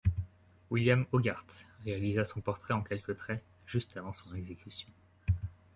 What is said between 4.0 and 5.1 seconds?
son exécution.